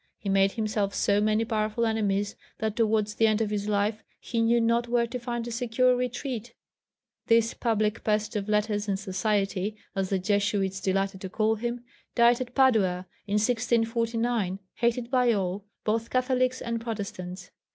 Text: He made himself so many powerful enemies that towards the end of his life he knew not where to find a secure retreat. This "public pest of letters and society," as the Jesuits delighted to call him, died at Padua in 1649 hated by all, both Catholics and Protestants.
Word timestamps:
He 0.17 0.29
made 0.29 0.53
himself 0.53 0.95
so 0.95 1.21
many 1.21 1.45
powerful 1.45 1.85
enemies 1.85 2.35
that 2.57 2.75
towards 2.75 3.13
the 3.13 3.27
end 3.27 3.39
of 3.39 3.51
his 3.51 3.67
life 3.69 4.03
he 4.19 4.41
knew 4.41 4.59
not 4.59 4.87
where 4.87 5.05
to 5.05 5.19
find 5.19 5.47
a 5.47 5.51
secure 5.51 5.95
retreat. 5.95 6.55
This 7.27 7.53
"public 7.53 8.03
pest 8.03 8.35
of 8.35 8.49
letters 8.49 8.87
and 8.87 8.97
society," 8.97 9.77
as 9.95 10.09
the 10.09 10.17
Jesuits 10.17 10.81
delighted 10.81 11.21
to 11.21 11.29
call 11.29 11.53
him, 11.53 11.83
died 12.15 12.41
at 12.41 12.55
Padua 12.55 13.05
in 13.27 13.35
1649 13.35 14.57
hated 14.73 15.11
by 15.11 15.33
all, 15.33 15.65
both 15.83 16.09
Catholics 16.09 16.61
and 16.63 16.81
Protestants. 16.81 17.51